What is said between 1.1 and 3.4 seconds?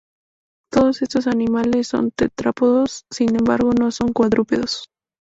animales son tetrápodos, sin